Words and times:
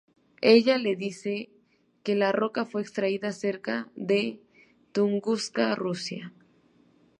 Ella 0.41 0.79
le 0.79 0.95
dice 0.95 1.51
que 2.01 2.15
la 2.15 2.31
roca 2.31 2.65
fue 2.65 2.81
extraída 2.81 3.31
cerca 3.33 3.87
de 3.95 4.41
Tunguska, 4.93 5.75
Rusia. 5.75 6.33